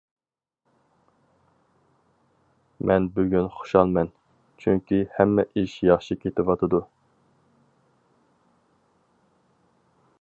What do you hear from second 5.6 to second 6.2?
ئىش ياخشى